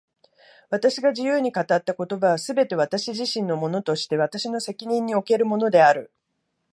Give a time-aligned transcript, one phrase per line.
[0.71, 6.11] 私が自由に語った言葉は、すべて私自身のものとして私の責任におけるものである。